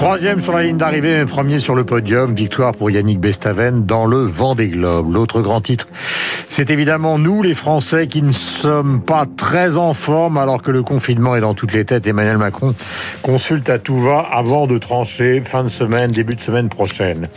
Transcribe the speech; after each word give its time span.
Troisième 0.00 0.40
sur 0.40 0.54
la 0.54 0.62
ligne 0.62 0.78
d'arrivée, 0.78 1.18
mais 1.18 1.26
premier 1.26 1.58
sur 1.58 1.74
le 1.74 1.84
podium. 1.84 2.34
Victoire 2.34 2.72
pour 2.72 2.90
Yannick 2.90 3.20
Bestaven 3.20 3.84
dans 3.84 4.06
le 4.06 4.16
vent 4.16 4.54
des 4.54 4.68
globes. 4.68 5.12
L'autre 5.12 5.42
grand 5.42 5.60
titre, 5.60 5.88
c'est 6.48 6.70
évidemment 6.70 7.18
nous, 7.18 7.42
les 7.42 7.52
Français, 7.52 8.06
qui 8.06 8.22
ne 8.22 8.32
sommes 8.32 9.02
pas 9.02 9.26
très 9.36 9.76
en 9.76 9.92
forme 9.92 10.38
alors 10.38 10.62
que 10.62 10.70
le 10.70 10.82
confinement 10.82 11.36
est 11.36 11.42
dans 11.42 11.52
toutes 11.52 11.74
les 11.74 11.84
têtes. 11.84 12.06
Emmanuel 12.06 12.38
Macron 12.38 12.74
consulte 13.20 13.68
à 13.68 13.78
tout 13.78 13.98
va 13.98 14.20
avant 14.20 14.66
de 14.66 14.78
trancher 14.78 15.42
fin 15.42 15.64
de 15.64 15.68
semaine, 15.68 16.08
début 16.08 16.34
de 16.34 16.40
semaine 16.40 16.70
prochaine. 16.70 17.28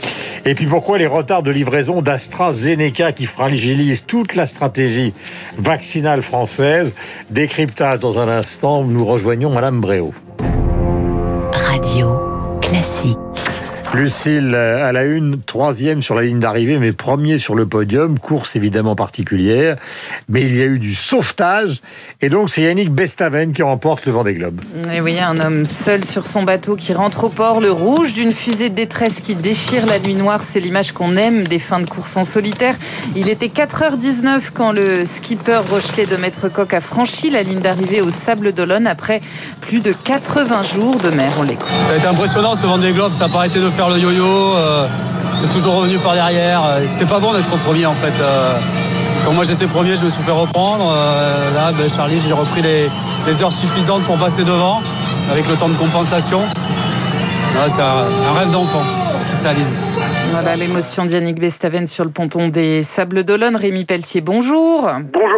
Et 0.46 0.56
puis 0.56 0.66
pourquoi 0.66 0.98
les 0.98 1.08
retards 1.08 1.44
de 1.44 1.52
livraison 1.52 2.02
d'AstraZeneca 2.02 3.12
qui 3.12 3.26
fragilisent 3.26 4.06
toute 4.06 4.36
la 4.36 4.48
stratégie 4.48 5.14
vaccinale 5.58 6.22
française? 6.22 6.96
Décryptage 7.30 8.00
dans 8.00 8.20
un 8.20 8.30
instant, 8.30 8.86
nous 8.86 9.04
rejoignons 9.04 9.50
Madame 9.50 9.82
Bréau. 9.82 10.14
Radio 11.52 12.33
classique. 12.74 13.43
Lucille 13.94 14.56
à 14.56 14.92
la 14.92 15.04
une, 15.04 15.40
troisième 15.40 16.02
sur 16.02 16.16
la 16.16 16.24
ligne 16.24 16.40
d'arrivée, 16.40 16.80
mais 16.80 16.94
premier 16.94 17.38
sur 17.38 17.54
le 17.54 17.68
podium. 17.68 18.18
Course 18.18 18.56
évidemment 18.56 18.96
particulière, 18.96 19.78
mais 20.30 20.42
il 20.42 20.56
y 20.56 20.62
a 20.62 20.66
eu 20.66 20.80
du 20.80 20.96
sauvetage. 20.96 21.82
Et 22.20 22.30
donc 22.30 22.50
c'est 22.50 22.64
Yannick 22.64 22.92
Bestaven 22.92 23.54
qui 23.54 23.62
remporte 23.62 24.06
le 24.08 24.12
Vendée 24.12 24.34
Globe. 24.34 24.62
Et 24.94 25.00
oui, 25.00 25.20
un 25.20 25.38
homme 25.38 25.66
seul 25.66 26.06
sur 26.06 26.26
son 26.26 26.42
bateau 26.42 26.76
qui 26.76 26.94
rentre 26.94 27.26
au 27.26 27.30
port, 27.30 27.62
le 27.62 27.72
rouge 27.72 28.14
d'une 28.14 28.34
fusée 28.34 28.70
de 28.70 28.76
détresse 28.76 29.20
qui 29.22 29.36
déchire 29.36 29.86
la 29.86 30.00
nuit 30.00 30.16
noire. 30.16 30.42
C'est 30.44 30.60
l'image 30.60 30.92
qu'on 30.92 31.16
aime 31.16 31.48
des 31.48 31.60
fins 31.60 31.80
de 31.80 31.90
course 31.90 32.18
en 32.18 32.24
solitaire. 32.24 32.76
Il 33.16 33.30
était 33.30 33.48
4h19 33.48 34.42
quand 34.56 34.72
le 34.72 35.06
skipper 35.06 35.62
Rochelet 35.70 36.08
de 36.08 36.16
Maître 36.16 36.50
Coq 36.50 36.74
a 36.74 36.82
franchi 36.82 37.30
la 37.30 37.44
ligne 37.44 37.60
d'arrivée 37.60 38.02
au 38.02 38.10
Sable 38.10 38.54
d'Olonne 38.54 38.88
après 38.88 39.22
plus 39.62 39.82
de 39.82 39.92
80 39.92 40.64
jours 40.64 40.96
de 40.98 41.10
mer. 41.10 41.32
On 41.40 41.44
l'écoute. 41.44 41.68
Ça 41.68 41.94
a 41.94 41.98
été 41.98 42.08
impressionnant 42.08 42.56
ce 42.56 42.66
Vendée 42.66 42.92
Globe. 42.92 43.14
Ça 43.14 43.28
n'a 43.28 43.32
pas 43.32 43.40
arrêté 43.40 43.60
de 43.60 43.70
faire 43.70 43.83
le 43.90 44.00
yo-yo. 44.00 44.26
Euh, 44.26 44.88
c'est 45.34 45.52
toujours 45.52 45.76
revenu 45.76 45.98
par 46.00 46.14
derrière. 46.14 46.62
C'était 46.86 47.06
pas 47.06 47.20
bon 47.20 47.34
d'être 47.34 47.50
premier 47.50 47.86
en 47.86 47.94
fait. 47.94 48.14
Euh. 48.22 48.54
Quand 49.26 49.32
moi 49.34 49.44
j'étais 49.46 49.68
premier, 49.68 49.96
je 49.96 50.06
me 50.06 50.10
suis 50.10 50.24
fait 50.24 50.32
reprendre. 50.32 50.92
Euh, 50.94 51.56
là, 51.56 51.72
ben, 51.78 51.90
Charlie, 51.90 52.20
j'ai 52.20 52.34
repris 52.34 52.62
les, 52.62 53.42
heures 53.42 53.52
suffisantes 53.52 54.04
pour 54.04 54.18
passer 54.18 54.44
devant, 54.44 54.82
avec 55.32 55.48
le 55.48 55.56
temps 55.56 55.70
de 55.70 55.76
compensation. 55.76 56.42
c'est 57.68 57.82
un, 57.82 58.34
rêve 58.38 58.52
d'enfant 58.52 58.82
Voilà 60.32 60.56
l'émotion 60.58 61.06
d'Yannick 61.06 61.40
Bestaven 61.40 61.88
sur 61.88 62.04
le 62.04 62.12
ponton 62.12 62.50
des 62.50 62.84
Sables 62.84 63.24
d'Olonne. 63.24 63.56
Rémi 63.56 63.86
Pelletier, 63.86 64.20
bonjour. 64.20 64.90
Bonjour 65.14 65.33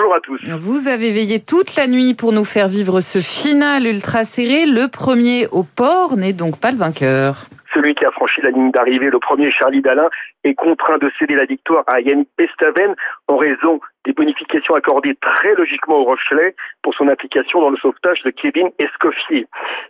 bonjour 0.00 0.14
à 0.14 0.20
tous. 0.20 0.40
Vous 0.58 0.88
avez 0.88 1.12
veillé 1.12 1.40
toute 1.40 1.76
la 1.76 1.86
nuit 1.86 2.14
pour 2.14 2.32
nous 2.32 2.44
faire 2.44 2.68
vivre 2.68 3.00
ce 3.00 3.18
final 3.18 3.86
ultra 3.86 4.24
serré. 4.24 4.66
Le 4.66 4.88
premier 4.88 5.46
au 5.48 5.62
port 5.62 6.16
n'est 6.16 6.32
donc 6.32 6.58
pas 6.58 6.70
le 6.70 6.78
vainqueur. 6.78 7.46
Celui 7.72 7.94
qui 7.94 8.04
a 8.04 8.10
franchi 8.10 8.40
la 8.40 8.50
ligne 8.50 8.72
d'arrivée, 8.72 9.10
le 9.10 9.18
premier 9.18 9.50
Charlie 9.50 9.80
Dalin, 9.80 10.08
est 10.44 10.54
contraint 10.54 10.98
de 10.98 11.10
céder 11.18 11.34
la 11.34 11.44
victoire 11.44 11.84
à 11.86 12.00
Yannick 12.00 12.28
Bestaven 12.36 12.94
en 13.28 13.36
raison 13.36 13.80
des 14.04 14.12
bonifications 14.12 14.74
accordées 14.74 15.14
très 15.20 15.54
logiquement 15.54 15.98
au 15.98 16.04
Rochelet 16.04 16.56
pour 16.82 16.94
son 16.94 17.08
implication 17.08 17.60
dans 17.60 17.70
le 17.70 17.76
sauvetage 17.76 18.22
de 18.22 18.30
Kevin 18.30 18.70
Escoffier. 18.78 19.46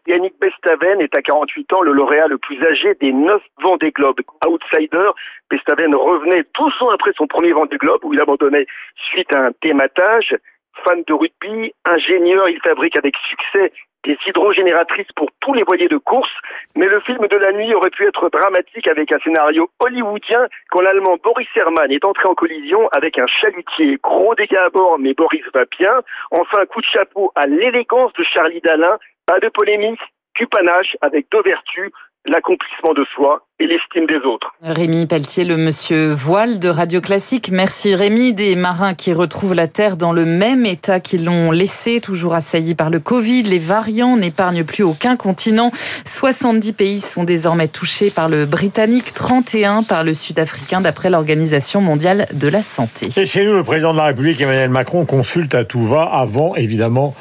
Yannick 0.06 0.34
Bestaven 0.40 1.00
est 1.00 1.16
à 1.16 1.22
48 1.22 1.72
ans 1.72 1.82
le 1.82 1.92
lauréat 1.92 2.26
le 2.26 2.38
plus 2.38 2.62
âgé 2.64 2.94
des 3.00 3.12
neuf 3.12 3.42
Vendée 3.62 3.92
Globe. 3.92 4.20
Outsider, 4.46 5.10
Bestaven 5.50 5.94
revenait 5.94 6.44
tout 6.52 6.70
son 6.72 6.88
après 6.90 7.12
son 7.16 7.26
premier 7.26 7.52
Vendée 7.52 7.78
Globe 7.78 8.04
où 8.04 8.12
il 8.12 8.20
abandonnait 8.20 8.66
suite 9.10 9.32
à 9.34 9.46
un 9.46 9.50
dématage. 9.62 10.36
Fan 10.84 11.02
de 11.06 11.12
rugby, 11.12 11.72
ingénieur, 11.84 12.48
il 12.48 12.60
fabrique 12.60 12.96
avec 12.96 13.14
succès 13.28 13.72
des 14.04 14.16
hydrogénératrices 14.26 15.12
pour 15.14 15.28
tous 15.40 15.54
les 15.54 15.62
voiliers 15.62 15.88
de 15.88 15.98
course, 15.98 16.32
mais 16.76 16.86
le 16.86 17.00
film 17.00 17.26
de 17.26 17.36
la 17.36 17.52
nuit 17.52 17.74
aurait 17.74 17.90
pu 17.90 18.06
être 18.06 18.30
dramatique 18.30 18.86
avec 18.88 19.12
un 19.12 19.18
scénario 19.18 19.70
hollywoodien 19.80 20.46
quand 20.70 20.80
l'Allemand 20.80 21.16
Boris 21.22 21.48
Herrmann 21.54 21.90
est 21.90 22.04
entré 22.04 22.28
en 22.28 22.34
collision 22.34 22.88
avec 22.92 23.18
un 23.18 23.26
chalutier. 23.26 23.98
Gros 24.02 24.34
dégâts 24.34 24.56
à 24.56 24.70
bord, 24.70 24.98
mais 24.98 25.14
Boris 25.14 25.44
va 25.52 25.64
bien. 25.78 26.00
Enfin, 26.30 26.64
coup 26.66 26.80
de 26.80 26.86
chapeau 26.86 27.32
à 27.34 27.46
l'élégance 27.46 28.12
de 28.14 28.24
Charlie 28.24 28.60
Dalin. 28.60 28.98
Pas 29.26 29.38
de 29.38 29.48
polémique, 29.48 30.00
du 30.34 30.46
panache 30.46 30.96
avec 31.02 31.26
deux 31.30 31.42
vertus, 31.42 31.92
l'accomplissement 32.26 32.92
de 32.94 33.04
soi 33.14 33.46
et 33.60 33.66
l'estime 33.66 34.06
des 34.06 34.26
autres. 34.26 34.52
Rémi 34.62 35.06
Pelletier, 35.06 35.44
le 35.44 35.56
monsieur 35.56 36.12
voile 36.12 36.60
de 36.60 36.68
Radio 36.68 37.00
Classique. 37.00 37.50
Merci 37.52 37.94
Rémi. 37.94 38.32
Des 38.32 38.56
marins 38.56 38.94
qui 38.94 39.12
retrouvent 39.12 39.54
la 39.54 39.68
Terre 39.68 39.96
dans 39.96 40.12
le 40.12 40.24
même 40.24 40.64
état 40.64 41.00
qu'ils 41.00 41.24
l'ont 41.24 41.50
laissé, 41.50 42.00
toujours 42.00 42.34
assaillis 42.34 42.74
par 42.74 42.90
le 42.90 43.00
Covid. 43.00 43.42
Les 43.42 43.58
variants 43.58 44.16
n'épargnent 44.16 44.64
plus 44.64 44.82
aucun 44.82 45.16
continent. 45.16 45.72
70 46.06 46.72
pays 46.72 47.00
sont 47.00 47.24
désormais 47.24 47.68
touchés 47.68 48.10
par 48.10 48.28
le 48.28 48.46
britannique, 48.46 49.12
31 49.12 49.82
par 49.82 50.04
le 50.04 50.14
sud-africain, 50.14 50.80
d'après 50.80 51.10
l'Organisation 51.10 51.80
mondiale 51.80 52.26
de 52.32 52.48
la 52.48 52.62
santé. 52.62 53.08
Et 53.16 53.26
chez 53.26 53.44
nous, 53.44 53.52
le 53.52 53.64
président 53.64 53.92
de 53.92 53.98
la 53.98 54.04
République, 54.04 54.40
Emmanuel 54.40 54.70
Macron, 54.70 55.04
consulte 55.04 55.54
à 55.54 55.64
tout 55.64 55.82
va 55.82 56.02
avant, 56.02 56.54
évidemment, 56.54 57.14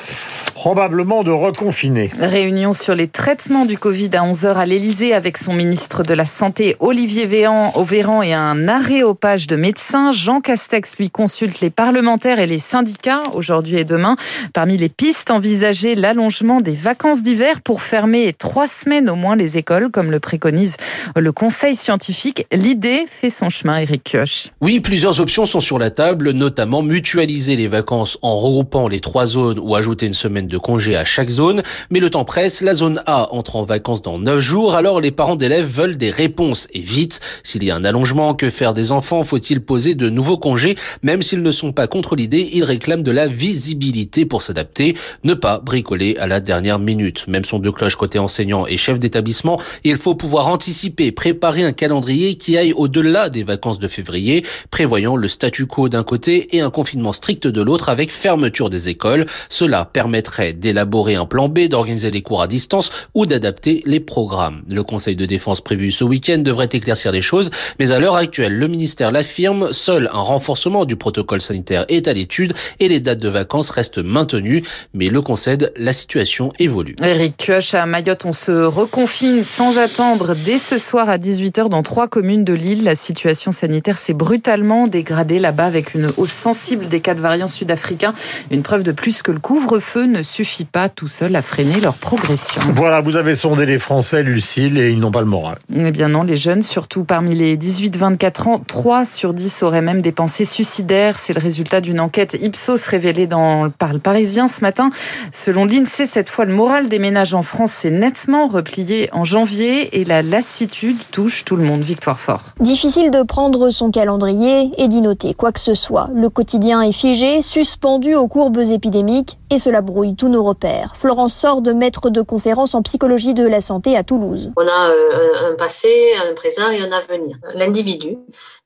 probablement 0.60 1.24
de 1.24 1.32
reconfiner. 1.32 2.12
Réunion 2.20 2.74
sur 2.74 2.94
les 2.94 3.08
traitements 3.08 3.66
du 3.66 3.78
Covid 3.78 4.10
à 4.12 4.30
11h 4.30 4.56
à 4.56 4.66
l'Elysée 4.66 5.14
avec 5.14 5.38
son 5.38 5.54
ministre 5.54 6.04
de 6.04 6.14
la 6.14 6.26
Santé 6.26 6.76
Olivier 6.82 7.26
Véran, 7.26 7.72
au 7.76 7.86
Véran 7.86 8.22
et 8.22 8.34
un 8.34 8.68
aréopage 8.68 9.48
de 9.48 9.56
médecins. 9.56 10.12
Jean 10.12 10.42
Castex 10.42 10.98
lui 10.98 11.10
consulte 11.10 11.62
les 11.62 11.70
parlementaires 11.70 12.40
et 12.40 12.46
les 12.46 12.60
syndicats 12.60 13.24
aujourd'hui 13.34 13.78
et 13.78 13.86
demain. 13.86 14.18
Parmi 14.54 14.76
les 14.76 14.90
pistes 14.90 15.32
envisagées, 15.32 15.96
l'allongement 15.96 16.60
des 16.60 16.74
vacances 16.74 17.24
d'hiver 17.24 17.62
pour 17.62 17.82
fermer 17.82 18.36
trois 18.38 18.68
semaines 18.68 19.10
au 19.10 19.16
moins 19.16 19.38
les 19.38 19.58
écoles, 19.58 19.90
comme 19.90 20.12
le 20.12 20.20
préconise 20.20 20.76
le 21.16 21.32
Conseil 21.32 21.78
scientifique. 21.78 22.46
L'idée 22.52 23.06
fait 23.08 23.30
son 23.30 23.48
chemin, 23.48 23.78
Eric 23.78 24.04
Kioch. 24.04 24.52
Oui, 24.60 24.82
plusieurs 24.82 25.22
options 25.22 25.46
sont 25.46 25.62
sur 25.62 25.80
la 25.80 25.90
table, 25.90 26.32
notamment 26.32 26.82
mutualiser 26.82 27.56
les 27.56 27.68
vacances 27.68 28.18
en 28.22 28.36
regroupant 28.36 28.90
les 28.90 29.00
trois 29.00 29.26
zones 29.26 29.58
ou 29.58 29.74
ajouter 29.76 30.06
une 30.06 30.14
semaine 30.14 30.49
de 30.50 30.58
congé 30.58 30.98
à 30.98 31.06
chaque 31.06 31.30
zone. 31.30 31.64
Mais 31.90 32.00
le 32.00 32.10
temps 32.10 32.26
presse, 32.26 32.60
la 32.60 32.74
zone 32.74 33.02
A 33.06 33.34
entre 33.34 33.56
en 33.56 33.64
vacances 33.64 34.02
dans 34.02 34.20
neuf 34.20 34.42
jours, 34.42 34.76
alors 34.76 35.00
les 35.00 35.12
parents 35.12 35.38
d'élèves 35.38 35.66
veulent 35.66 35.98
des 35.98 36.10
réponse 36.10 36.68
et 36.74 36.82
vite. 36.82 37.22
S'il 37.44 37.64
y 37.64 37.72
a 37.72 37.76
un 37.76 37.84
allongement, 37.84 38.34
que 38.34 38.50
faire 38.50 38.74
des 38.74 38.92
enfants? 38.92 39.24
Faut-il 39.24 39.62
poser 39.62 39.96
de 39.96 40.10
nouveaux 40.10 40.38
congés? 40.38 40.76
Même 41.04 41.22
s'ils 41.22 41.42
ne 41.42 41.52
sont 41.52 41.72
pas 41.72 41.88
contre 41.88 42.16
l'idée, 42.16 42.50
ils 42.54 42.64
réclament 42.64 43.04
de 43.04 43.12
la 43.12 43.28
visibilité 43.28 44.26
pour 44.26 44.42
s'adapter, 44.42 44.96
ne 45.24 45.34
pas 45.34 45.60
bricoler 45.60 46.18
à 46.18 46.28
la 46.28 46.40
dernière 46.40 46.80
minute. 46.80 47.28
Même 47.28 47.46
son 47.46 47.60
de 47.60 47.70
cloche 47.70 47.96
côté 47.96 48.20
enseignant 48.20 48.66
et 48.66 48.78
chef 48.78 49.00
d'établissement, 49.00 49.62
il 49.84 49.98
faut 49.98 50.16
pouvoir 50.16 50.48
anticiper, 50.48 51.12
préparer 51.12 51.64
un 51.64 51.74
calendrier 51.74 52.36
qui 52.36 52.58
aille 52.58 52.74
au-delà 52.74 53.30
des 53.30 53.44
vacances 53.44 53.80
de 53.80 53.88
février, 53.88 54.46
prévoyant 54.72 55.16
le 55.16 55.28
statu 55.28 55.66
quo 55.66 55.90
d'un 55.90 56.04
côté 56.04 56.56
et 56.56 56.62
un 56.62 56.70
confinement 56.70 57.14
strict 57.14 57.48
de 57.48 57.62
l'autre 57.62 57.90
avec 57.90 58.12
fermeture 58.12 58.70
des 58.70 58.90
écoles. 58.90 59.26
Cela 59.50 59.86
permettrait 59.86 60.39
d'élaborer 60.40 61.16
un 61.16 61.26
plan 61.26 61.50
B, 61.50 61.68
d'organiser 61.68 62.12
les 62.12 62.22
cours 62.22 62.42
à 62.42 62.48
distance 62.48 62.92
ou 63.14 63.26
d'adapter 63.26 63.84
les 63.86 64.00
programmes. 64.00 64.64
Le 64.70 64.84
Conseil 64.84 65.16
de 65.16 65.26
défense 65.26 65.62
prévu 65.62 65.92
ce 65.92 66.04
week-end 66.04 66.40
devrait 66.40 66.70
éclaircir 66.72 67.12
les 67.12 67.22
choses, 67.22 67.50
mais 67.80 67.92
à 67.92 68.00
l'heure 68.00 68.16
actuelle, 68.16 68.58
le 68.58 68.68
ministère 68.68 69.12
l'affirme, 69.12 69.72
seul 69.72 70.10
un 70.14 70.20
renforcement 70.20 70.86
du 70.86 70.96
protocole 70.96 71.42
sanitaire 71.42 71.86
est 71.90 72.08
à 72.08 72.14
l'étude 72.14 72.54
et 72.80 72.88
les 72.88 73.00
dates 73.00 73.20
de 73.20 73.30
vacances 73.30 73.70
restent 73.70 74.00
maintenues, 74.00 74.64
mais 74.94 75.08
le 75.08 75.22
concède, 75.22 75.72
la 75.76 75.94
situation 75.94 76.52
évolue. 76.60 76.96
Eric 77.02 77.38
Kioch, 77.38 77.74
à 77.74 77.86
Mayotte, 77.86 78.26
on 78.26 78.34
se 78.34 78.52
reconfine 78.52 79.44
sans 79.44 79.78
attendre 79.78 80.36
dès 80.36 80.58
ce 80.58 80.78
soir 80.78 81.10
à 81.10 81.18
18h 81.18 81.70
dans 81.70 81.84
trois 81.84 82.08
communes 82.08 82.44
de 82.44 82.54
l'île. 82.54 82.84
La 82.84 82.96
situation 82.96 83.52
sanitaire 83.52 83.98
s'est 83.98 84.14
brutalement 84.14 84.88
dégradée 84.88 85.40
là-bas 85.40 85.66
avec 85.66 85.94
une 85.94 86.08
hausse 86.18 86.32
sensible 86.32 86.88
des 86.88 87.02
cas 87.02 87.14
de 87.14 87.22
variants 87.22 87.48
sud-africains. 87.48 88.14
Une 88.52 88.64
preuve 88.64 88.84
de 88.84 88.92
plus 88.92 89.22
que 89.22 89.32
le 89.32 89.40
couvre-feu 89.40 90.06
ne 90.06 90.22
suffit 90.30 90.66
pas 90.66 90.90
tout 90.90 91.08
seul 91.08 91.36
à 91.36 91.42
freiner 91.42 91.82
leur 91.82 91.96
progression. 91.96 92.62
Voilà, 92.74 93.02
vous 93.02 93.16
avez 93.16 93.36
sondé 93.36 93.66
les 93.66 93.80
Français, 93.80 94.24
Lucille, 94.24 94.78
et 94.78 94.92
ils 94.92 95.00
n'ont 95.00 95.12
pas 95.12 95.22
le 95.22 95.28
moral. 95.28 95.58
Eh 95.76 95.92
bien 95.92 96.08
non, 96.08 96.24
les 96.24 96.36
jeunes, 96.36 96.64
surtout 96.64 97.04
parmi 97.04 97.34
les 97.34 97.58
18-24 97.58 98.48
ans, 98.48 98.62
3 98.66 99.06
sur 99.06 99.34
10 99.34 99.64
auraient 99.64 99.82
même 99.82 100.02
des 100.02 100.12
pensées 100.12 100.46
suicidaires. 100.46 101.20
C'est 101.20 101.34
le 101.34 101.42
résultat 101.42 101.82
d'une 101.82 102.00
enquête 102.00 102.38
Ipsos 102.40 102.86
révélée 102.88 103.28
dans, 103.28 103.70
par 103.70 103.94
le 103.94 104.00
Parisien 104.00 104.48
ce 104.48 104.62
matin. 104.62 104.92
Selon 105.34 105.66
l'INSEE, 105.66 106.06
cette 106.06 106.30
fois, 106.30 106.46
le 106.46 106.54
moral 106.54 106.90
des 106.90 107.00
ménages 107.00 107.34
en 107.34 107.44
France 107.44 107.72
s'est 107.72 107.90
nettement 107.90 108.48
replié 108.48 109.10
en 109.12 109.24
janvier 109.24 110.00
et 110.00 110.06
la 110.06 110.22
lassitude 110.22 110.98
touche 111.12 111.44
tout 111.46 111.56
le 111.56 111.64
monde. 111.64 111.82
Victoire 111.82 112.20
Fort. 112.20 112.44
Difficile 112.60 113.10
de 113.10 113.24
prendre 113.24 113.70
son 113.72 113.90
calendrier 113.90 114.72
et 114.78 114.88
d'y 114.88 115.02
noter 115.02 115.34
quoi 115.34 115.52
que 115.52 115.60
ce 115.60 115.74
soit. 115.74 116.10
Le 116.14 116.30
quotidien 116.30 116.82
est 116.82 116.92
figé, 116.92 117.42
suspendu 117.42 118.16
aux 118.16 118.28
courbes 118.28 118.60
épidémiques 118.60 119.40
et 119.50 119.58
cela 119.58 119.82
brouille 119.82 120.16
tous 120.20 120.30
nos 120.30 120.44
repères. 120.44 120.96
Florence 120.96 121.34
sort 121.34 121.62
de 121.62 121.72
maître 121.72 122.10
de 122.10 122.22
conférence 122.22 122.76
en 122.76 122.84
psychologie 122.84 123.34
de 123.34 123.48
la 123.48 123.62
santé 123.62 123.98
à 123.98 124.04
Toulouse. 124.04 124.52
On 124.58 124.68
a 124.68 124.90
euh, 124.90 125.50
un 125.50 125.56
passé, 125.56 126.14
un 126.30 126.34
présent 126.34 126.70
et 126.70 126.82
un 126.82 126.92
avenir. 126.92 127.38
L'individu, 127.56 128.18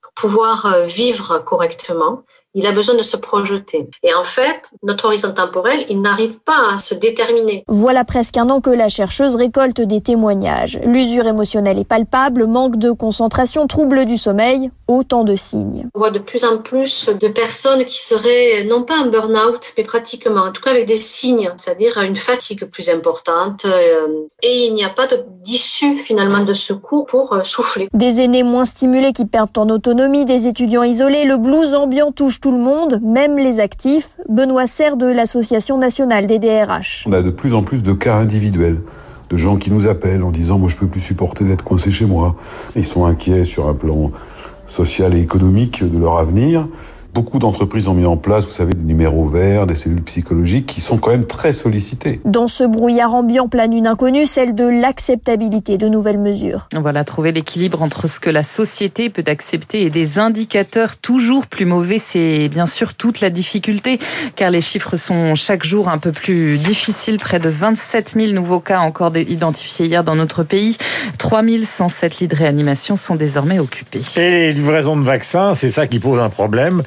pour 0.01 0.13
pouvoir 0.15 0.65
euh, 0.65 0.85
vivre 0.85 1.37
correctement, 1.39 2.23
il 2.53 2.67
a 2.67 2.71
besoin 2.71 2.95
de 2.95 3.01
se 3.01 3.17
projeter. 3.17 3.89
Et 4.03 4.13
en 4.13 4.23
fait, 4.23 4.71
notre 4.83 5.05
horizon 5.05 5.33
temporel, 5.33 5.85
il 5.89 6.01
n'arrive 6.01 6.39
pas 6.39 6.73
à 6.73 6.77
se 6.77 6.93
déterminer. 6.93 7.63
Voilà 7.67 8.03
presque 8.03 8.37
un 8.37 8.49
an 8.49 8.61
que 8.61 8.69
la 8.69 8.89
chercheuse 8.89 9.35
récolte 9.35 9.81
des 9.81 10.01
témoignages. 10.01 10.79
L'usure 10.83 11.27
émotionnelle 11.27 11.79
est 11.79 11.87
palpable, 11.87 12.45
manque 12.45 12.77
de 12.77 12.91
concentration, 12.91 13.67
trouble 13.67 14.05
du 14.05 14.17
sommeil, 14.17 14.71
autant 14.87 15.23
de 15.23 15.35
signes. 15.35 15.87
On 15.95 15.99
voit 15.99 16.11
de 16.11 16.19
plus 16.19 16.43
en 16.43 16.57
plus 16.57 17.09
de 17.09 17.27
personnes 17.27 17.85
qui 17.85 17.99
seraient 17.99 18.63
non 18.65 18.83
pas 18.83 18.99
en 18.99 19.07
burn-out, 19.07 19.73
mais 19.77 19.83
pratiquement, 19.83 20.41
en 20.41 20.51
tout 20.51 20.61
cas 20.61 20.71
avec 20.71 20.85
des 20.85 20.99
signes, 20.99 21.51
c'est-à-dire 21.57 21.99
une 22.01 22.15
fatigue 22.15 22.65
plus 22.65 22.89
importante. 22.89 23.65
Euh, 23.65 24.07
et 24.41 24.67
il 24.67 24.73
n'y 24.73 24.83
a 24.83 24.89
pas 24.89 25.07
d'issue 25.43 25.99
finalement 25.99 26.43
de 26.43 26.53
secours 26.53 27.05
pour 27.05 27.33
euh, 27.33 27.43
souffler. 27.43 27.87
Des 27.93 28.21
aînés 28.21 28.43
moins 28.43 28.65
stimulés 28.65 29.13
qui 29.13 29.25
perdent 29.25 29.57
en 29.57 29.69
autonomie, 29.69 30.25
des 30.25 30.47
étudiants 30.47 30.83
isolés, 30.83 31.25
le 31.25 31.37
blues 31.37 31.75
ambiant 31.75 32.11
touche 32.11 32.39
tout 32.43 32.51
le 32.51 32.61
monde, 32.61 32.99
même 33.01 33.37
les 33.37 33.61
actifs. 33.61 34.17
Benoît 34.27 34.67
Serre 34.67 34.97
de 34.97 35.05
l'Association 35.05 35.77
nationale 35.77 36.27
des 36.27 36.39
DRH. 36.39 37.05
On 37.07 37.13
a 37.13 37.21
de 37.21 37.29
plus 37.29 37.53
en 37.53 37.63
plus 37.63 37.81
de 37.81 37.93
cas 37.93 38.17
individuels 38.17 38.81
de 39.29 39.37
gens 39.37 39.55
qui 39.55 39.71
nous 39.71 39.87
appellent 39.87 40.23
en 40.23 40.29
disant 40.29 40.59
moi 40.59 40.67
je 40.67 40.75
peux 40.75 40.87
plus 40.87 40.99
supporter 40.99 41.45
d'être 41.45 41.63
coincé 41.63 41.89
chez 41.89 42.05
moi. 42.05 42.35
Ils 42.75 42.83
sont 42.83 43.05
inquiets 43.05 43.45
sur 43.45 43.69
un 43.69 43.73
plan 43.73 44.11
social 44.67 45.15
et 45.15 45.21
économique 45.21 45.89
de 45.89 45.97
leur 45.97 46.17
avenir. 46.17 46.67
Beaucoup 47.13 47.37
d'entreprises 47.37 47.87
ont 47.87 47.93
mis 47.93 48.07
en 48.07 48.17
place, 48.17 48.43
vous 48.43 48.51
savez, 48.51 48.73
des 48.73 48.83
numéros 48.83 49.25
verts, 49.25 49.67
des 49.67 49.75
cellules 49.75 50.01
psychologiques 50.01 50.65
qui 50.65 50.81
sont 50.81 50.97
quand 50.97 51.11
même 51.11 51.27
très 51.27 51.53
sollicitées. 51.53 52.19
Dans 52.25 52.47
ce 52.47 52.63
brouillard 52.63 53.13
ambiant 53.13 53.47
plane 53.47 53.71
une 53.71 53.85
inconnue, 53.85 54.25
celle 54.25 54.55
de 54.55 54.65
l'acceptabilité 54.65 55.77
de 55.77 55.87
nouvelles 55.87 56.17
mesures. 56.17 56.67
Voilà, 56.75 57.03
trouver 57.03 57.31
l'équilibre 57.31 57.83
entre 57.83 58.07
ce 58.07 58.19
que 58.19 58.31
la 58.31 58.41
société 58.41 59.11
peut 59.11 59.23
accepter 59.27 59.83
et 59.83 59.91
des 59.91 60.17
indicateurs 60.17 60.97
toujours 60.97 61.45
plus 61.45 61.65
mauvais, 61.65 61.99
c'est 61.99 62.49
bien 62.49 62.65
sûr 62.65 62.95
toute 62.95 63.21
la 63.21 63.29
difficulté, 63.29 63.99
car 64.35 64.49
les 64.49 64.61
chiffres 64.61 64.95
sont 64.95 65.35
chaque 65.35 65.63
jour 65.63 65.89
un 65.89 65.99
peu 65.99 66.11
plus 66.11 66.57
difficiles. 66.57 67.17
Près 67.17 67.39
de 67.39 67.49
27 67.49 68.15
000 68.17 68.31
nouveaux 68.31 68.59
cas 68.59 68.79
encore 68.79 69.15
identifiés 69.15 69.85
hier 69.85 70.03
dans 70.03 70.15
notre 70.15 70.41
pays. 70.41 70.77
3 71.19 71.43
107 71.63 72.19
lits 72.19 72.27
de 72.27 72.35
réanimation 72.35 72.97
sont 72.97 73.15
désormais 73.15 73.59
occupés. 73.59 74.01
Et 74.15 74.31
les 74.31 74.53
livraisons 74.53 74.97
de 74.97 75.03
vaccins, 75.03 75.53
c'est 75.53 75.69
ça 75.69 75.85
qui 75.85 75.99
pose 75.99 76.19
un 76.19 76.29
problème 76.29 76.81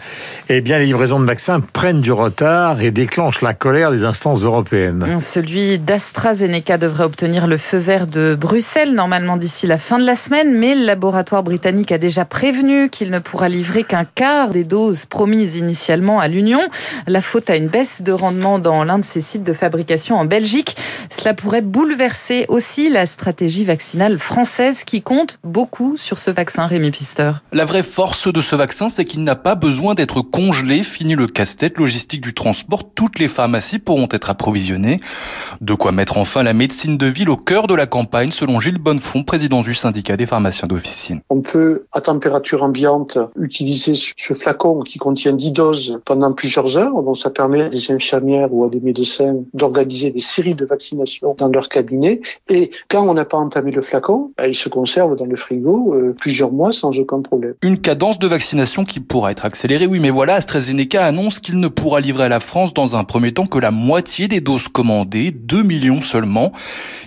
eh 0.49 0.61
bien, 0.61 0.79
les 0.79 0.87
livraisons 0.87 1.21
de 1.21 1.25
vaccins 1.25 1.61
prennent 1.61 2.01
du 2.01 2.13
retard 2.13 2.81
et 2.81 2.91
déclenchent 2.91 3.43
la 3.43 3.55
colère 3.55 3.91
des 3.91 4.05
instances 4.05 4.45
européennes. 4.45 5.19
Celui 5.19 5.79
d'AstraZeneca 5.79 6.79
devrait 6.79 7.05
obtenir 7.05 7.47
le 7.47 7.59
feu 7.59 7.79
vert 7.79 8.07
de 8.07 8.37
Bruxelles, 8.39 8.95
normalement 8.95 9.37
d'ici 9.37 9.67
la 9.67 9.79
fin 9.79 9.99
de 9.99 10.05
la 10.05 10.15
semaine, 10.15 10.57
mais 10.57 10.75
le 10.75 10.85
laboratoire 10.85 11.43
britannique 11.43 11.93
a 11.93 11.99
déjà 11.99 12.25
prévenu 12.25 12.89
qu'il 12.91 13.11
ne 13.11 13.19
pourra 13.19 13.49
livrer 13.49 13.85
qu'un 13.85 14.05
quart 14.05 14.51
des 14.51 14.65
doses 14.65 15.05
promises 15.05 15.57
initialement 15.57 16.21
à 16.21 16.29
l'Union. 16.29 16.61
La 17.07 17.21
faute 17.21 17.51
à 17.51 17.57
une 17.57 17.67
baisse 17.67 18.03
de 18.03 18.12
rendement 18.12 18.59
dans 18.59 18.85
l'un 18.85 18.99
de 18.99 19.05
ses 19.05 19.21
sites 19.21 19.43
de 19.43 19.53
fabrication 19.53 20.17
en 20.17 20.25
Belgique. 20.25 20.77
Cela 21.11 21.35
pourrait 21.35 21.62
bouleverser 21.62 22.47
aussi 22.49 22.89
la 22.89 23.07
stratégie 23.07 23.65
vaccinale 23.65 24.19
française 24.19 24.85
qui 24.85 25.03
compte 25.03 25.39
beaucoup 25.43 25.97
sur 25.97 26.19
ce 26.19 26.31
vaccin, 26.31 26.67
Rémi 26.67 26.91
Pister. 26.91 27.33
La 27.53 27.65
vraie 27.65 27.83
force 27.83 28.33
de 28.33 28.41
ce 28.41 28.55
vaccin, 28.55 28.89
c'est 28.89 29.05
qu'il 29.05 29.25
n'a 29.25 29.35
pas 29.35 29.57
besoin 29.57 29.95
d'être 29.95 30.06
être 30.06 30.23
congelé. 30.23 30.85
Fini 30.85 31.17
le 31.17 31.26
casse-tête 31.26 31.79
logistique 31.79 32.20
du 32.20 32.32
transport. 32.32 32.85
Toutes 32.94 33.19
les 33.19 33.26
pharmacies 33.26 33.81
pourront 33.81 34.06
être 34.12 34.31
approvisionnées. 34.31 34.99
De 35.61 35.75
quoi 35.75 35.91
mettre 35.91 36.17
enfin 36.17 36.44
la 36.44 36.53
médecine 36.53 36.97
de 36.97 37.06
ville 37.06 37.29
au 37.29 37.37
cœur 37.37 37.67
de 37.67 37.75
la 37.75 37.87
campagne, 37.87 38.31
selon 38.31 38.61
Gilles 38.61 38.79
Bonnefond, 38.79 39.25
président 39.25 39.62
du 39.62 39.75
syndicat 39.75 40.17
des 40.17 40.26
pharmaciens 40.26 40.69
d'officine. 40.69 41.23
On 41.29 41.41
peut, 41.41 41.87
à 41.91 42.00
température 42.00 42.62
ambiante, 42.62 43.19
utiliser 43.37 43.94
ce 43.94 44.35
flacon 44.35 44.82
qui 44.82 44.99
contient 44.99 45.32
10 45.32 45.50
doses 45.50 45.99
pendant 46.05 46.32
plusieurs 46.32 46.76
heures. 46.76 47.02
Donc, 47.02 47.19
ça 47.19 47.31
permet 47.31 47.62
à 47.62 47.69
des 47.69 47.91
infirmières 47.91 48.55
ou 48.55 48.64
à 48.64 48.69
des 48.69 48.81
médecins 48.81 49.35
d'organiser 49.55 50.12
des 50.12 50.20
séries 50.20 50.55
de 50.55 50.64
vaccinations 50.64 51.35
dans 51.37 51.49
leur 51.49 51.69
cabinet. 51.69 52.20
Et 52.49 52.70
quand 52.88 53.09
on 53.09 53.14
n'a 53.14 53.25
pas 53.25 53.38
entamé 53.38 53.73
le 53.73 53.82
flacon, 53.82 54.31
ben, 54.38 54.47
il 54.47 54.55
se 54.55 54.69
conserve 54.69 55.17
dans 55.17 55.26
le 55.26 55.35
frigo 55.35 55.94
euh, 55.94 56.14
plusieurs 56.20 56.52
mois 56.52 56.70
sans 56.70 56.97
aucun 56.97 57.23
problème. 57.23 57.55
Une 57.62 57.79
cadence 57.79 58.20
de 58.20 58.29
vaccination 58.29 58.85
qui 58.85 59.00
pourra 59.00 59.32
être 59.32 59.44
accélérée, 59.44 59.88
oui, 59.97 60.03
mais 60.03 60.11
voilà, 60.11 60.35
AstraZeneca 60.35 61.07
annonce 61.07 61.41
qu'il 61.41 61.59
ne 61.59 61.69
pourra 61.69 62.01
livrer 62.01 62.25
à 62.25 62.29
la 62.29 62.39
France 62.39 62.75
dans 62.75 62.97
un 62.97 63.05
premier 63.05 63.33
temps 63.33 63.47
que 63.47 63.59
la 63.59 63.71
moitié 63.71 64.29
des 64.29 64.43
doses 64.43 64.69
commandées, 64.69 65.31
2 65.31 65.63
millions 65.63 66.03
seulement. 66.03 66.53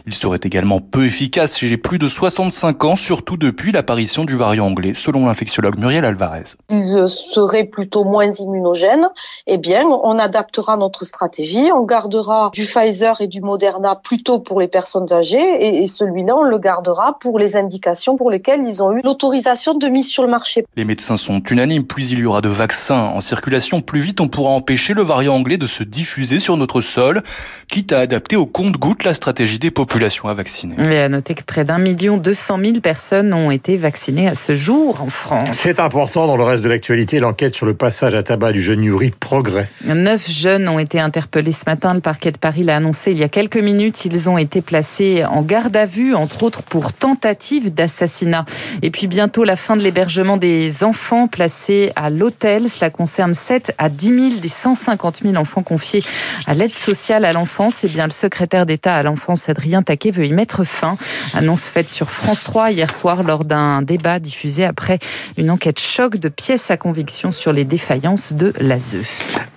Il 0.07 0.13
serait 0.15 0.39
également 0.41 0.79
peu 0.79 1.05
efficace 1.05 1.55
chez 1.55 1.69
les 1.69 1.77
plus 1.77 1.99
de 1.99 2.07
65 2.07 2.83
ans, 2.85 2.95
surtout 2.95 3.37
depuis 3.37 3.71
l'apparition 3.71 4.25
du 4.25 4.35
variant 4.35 4.65
anglais, 4.65 4.93
selon 4.95 5.27
l'infectiologue 5.27 5.77
Muriel 5.77 6.03
Alvarez. 6.03 6.55
Il 6.71 7.07
serait 7.07 7.65
plutôt 7.65 8.05
moins 8.05 8.31
immunogène. 8.31 9.07
Eh 9.45 9.59
bien, 9.59 9.85
on 9.85 10.17
adaptera 10.17 10.75
notre 10.75 11.05
stratégie. 11.05 11.69
On 11.71 11.83
gardera 11.83 12.49
du 12.55 12.63
Pfizer 12.63 13.21
et 13.21 13.27
du 13.27 13.41
Moderna 13.41 13.95
plutôt 13.95 14.39
pour 14.39 14.59
les 14.59 14.67
personnes 14.67 15.13
âgées 15.13 15.79
et 15.79 15.85
celui-là, 15.85 16.35
on 16.35 16.43
le 16.43 16.57
gardera 16.57 17.19
pour 17.19 17.37
les 17.37 17.55
indications 17.55 18.17
pour 18.17 18.31
lesquelles 18.31 18.61
ils 18.67 18.81
ont 18.81 18.91
eu 18.93 19.01
l'autorisation 19.03 19.75
de 19.75 19.87
mise 19.89 20.07
sur 20.07 20.23
le 20.23 20.29
marché. 20.29 20.65
Les 20.75 20.85
médecins 20.85 21.17
sont 21.17 21.39
unanimes. 21.51 21.83
Plus 21.83 22.11
il 22.11 22.19
y 22.19 22.25
aura 22.25 22.41
de 22.41 22.49
vaccins 22.49 22.78
en 22.89 23.21
circulation, 23.21 23.81
plus 23.81 23.99
vite 23.99 24.21
on 24.21 24.27
pourra 24.27 24.51
empêcher 24.51 24.93
le 24.93 25.01
variant 25.01 25.35
anglais 25.35 25.57
de 25.57 25.67
se 25.67 25.83
diffuser 25.83 26.39
sur 26.39 26.57
notre 26.57 26.81
sol, 26.81 27.21
quitte 27.67 27.93
à 27.93 27.99
adapter 27.99 28.35
au 28.35 28.45
compte-goutte 28.45 29.03
la 29.03 29.13
stratégie 29.13 29.59
des 29.59 29.71
populations 29.71 30.29
à 30.29 30.33
vacciner. 30.33 30.75
Et 30.79 30.99
à 30.99 31.09
noter 31.09 31.35
que 31.35 31.43
près 31.43 31.63
d'un 31.63 31.79
million 31.79 32.17
deux 32.17 32.33
cent 32.33 32.57
mille 32.57 32.81
personnes 32.81 33.33
ont 33.33 33.51
été 33.51 33.77
vaccinées 33.77 34.27
à 34.27 34.35
ce 34.35 34.55
jour 34.55 35.01
en 35.01 35.09
France. 35.09 35.49
C'est 35.53 35.79
important 35.79 36.27
dans 36.27 36.37
le 36.37 36.43
reste 36.43 36.63
de 36.63 36.69
l'actualité. 36.69 37.19
L'enquête 37.19 37.55
sur 37.55 37.65
le 37.65 37.73
passage 37.73 38.15
à 38.15 38.23
tabac 38.23 38.53
du 38.53 38.61
jeune 38.61 38.83
Yuri 38.83 39.11
progresse. 39.11 39.87
Neuf 39.93 40.29
jeunes 40.29 40.69
ont 40.69 40.79
été 40.79 40.99
interpellés 40.99 41.51
ce 41.51 41.63
matin. 41.67 41.93
Le 41.93 42.01
parquet 42.01 42.31
de 42.31 42.37
Paris 42.37 42.63
l'a 42.63 42.77
annoncé 42.77 43.11
il 43.11 43.17
y 43.17 43.23
a 43.23 43.29
quelques 43.29 43.57
minutes. 43.57 44.05
Ils 44.05 44.29
ont 44.29 44.37
été 44.37 44.61
placés 44.61 45.25
en 45.25 45.41
garde 45.41 45.75
à 45.75 45.85
vue, 45.85 46.15
entre 46.15 46.43
autres 46.43 46.63
pour 46.63 46.93
tentative 46.93 47.73
d'assassinat. 47.73 48.45
Et 48.81 48.91
puis 48.91 49.07
bientôt 49.07 49.43
la 49.43 49.55
fin 49.55 49.75
de 49.75 49.81
l'hébergement 49.81 50.37
des 50.37 50.83
enfants 50.83 51.27
placés 51.27 51.91
à 51.95 52.09
l'hôtel. 52.09 52.68
Cela 52.69 52.89
concerne 52.89 53.33
7 53.33 53.73
à 53.77 53.89
10 53.89 54.07
000 54.07 54.41
des 54.41 54.49
150 54.49 55.21
000 55.23 55.35
enfants 55.35 55.63
confiés 55.63 56.03
à 56.47 56.53
l'aide 56.53 56.73
sociale 56.73 57.25
à 57.25 57.33
l'enfance. 57.33 57.83
Et 57.83 57.87
eh 57.87 57.89
bien, 57.89 58.05
le 58.05 58.11
secrétaire 58.11 58.65
d'État 58.65 58.95
à 58.95 59.03
l'enfance, 59.03 59.49
Adrien 59.49 59.83
Taquet, 59.83 60.11
veut 60.11 60.25
y 60.25 60.31
mettre 60.31 60.63
fin. 60.63 60.97
Annonce 61.33 61.65
faite 61.65 61.89
sur 61.89 62.09
France 62.09 62.43
3 62.43 62.71
hier 62.71 62.93
soir 62.93 63.23
lors 63.23 63.45
d'un 63.45 63.81
débat 63.81 64.19
diffusé 64.19 64.65
après 64.65 64.99
une 65.37 65.51
enquête 65.51 65.79
choc 65.79 66.17
de 66.17 66.29
pièces 66.29 66.71
à 66.71 66.77
conviction 66.77 67.31
sur 67.31 67.53
les 67.53 67.63
défaillances 67.63 68.33
de 68.33 68.53
l'ASE. 68.59 68.97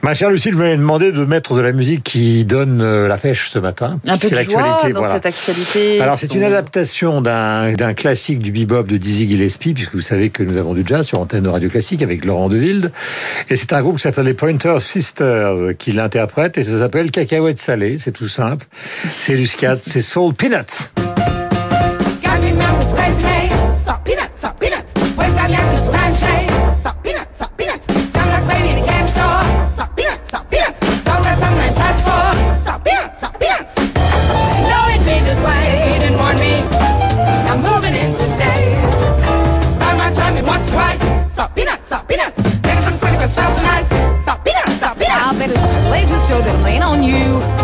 Ma 0.02 0.14
chère 0.14 0.31
Lucille, 0.31 0.52
vous 0.52 0.59
m'avez 0.59 0.76
demandé 0.76 1.12
de 1.12 1.25
mettre 1.25 1.54
de 1.54 1.61
la 1.61 1.73
musique 1.73 2.02
qui 2.02 2.45
donne 2.45 2.81
euh, 2.81 3.07
la 3.07 3.19
fêche 3.19 3.50
ce 3.50 3.59
matin. 3.61 4.00
Un 4.09 4.19
peu 4.19 4.31
de 4.31 4.37
joie 4.42 4.78
dans 4.92 5.12
cette 5.12 5.26
actualité. 5.26 6.00
Alors, 6.00 6.19
c'est 6.19 6.35
une 6.35 6.42
adaptation 6.42 7.21
d'un 7.21 7.95
classique 7.95 8.40
du 8.40 8.50
bebop 8.50 8.83
de 8.83 8.97
Dizzy 8.97 9.28
Gillespie, 9.28 9.75
puisque 9.75 9.95
vous 9.95 10.00
savez 10.00 10.31
que 10.31 10.42
nous 10.42 10.57
avons 10.57 10.75
du 10.75 10.83
jazz 10.85 11.07
sur 11.07 11.21
antenne 11.21 11.45
de 11.45 11.49
Radio 11.49 11.69
Classique 11.69 12.02
avec 12.02 12.25
Laurent 12.25 12.49
Deville. 12.49 12.90
Et 13.49 13.57
c'est 13.57 13.73
un 13.73 13.83
groupe 13.83 13.97
qui 13.97 14.03
s'appelle 14.03 14.27
les 14.27 14.35
Pointer 14.35 14.77
Sisters 14.81 15.77
qui 15.79 15.93
l'interprète 15.93 16.59
et 16.59 16.63
ça 16.63 16.79
s'appelle 16.79 17.11
Cacahuète 17.11 17.59
salée. 17.59 17.99
C'est 18.01 18.13
tout 18.13 18.29
simple. 18.29 18.67
C'est 19.19 19.37
du 19.37 19.47
scat, 19.47 19.79
c'est 19.83 20.03
Soul 20.03 20.35
Peanuts. 20.35 20.91
I'm 46.45 46.63
laying 46.63 46.83
on 46.83 47.03
you. 47.03 47.62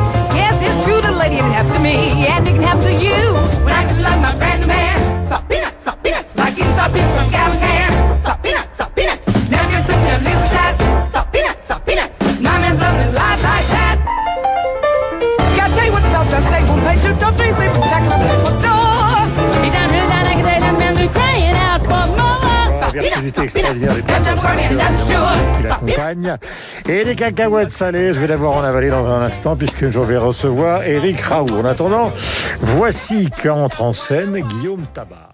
Extraordinaire 23.27 23.95
des 23.95 24.03
qui 24.03 25.63
l'accompagne. 25.63 26.37
Et 26.89 27.05
les 27.05 27.15
cacahuètes 27.15 27.71
salées, 27.71 28.13
je 28.13 28.21
vais 28.21 28.29
d'abord 28.29 28.57
en 28.57 28.63
avaler 28.63 28.91
dans 28.91 29.07
un 29.07 29.23
instant 29.23 29.57
puisque 29.57 29.91
je 29.91 29.99
vais 30.01 30.17
recevoir 30.17 30.83
Eric 30.85 31.21
Raoult. 31.21 31.61
En 31.61 31.65
attendant, 31.65 32.13
voici 32.61 33.31
qu'entre 33.43 33.83
en 33.83 33.93
scène 33.93 34.41
Guillaume 34.41 34.85
Tabar. 34.95 35.28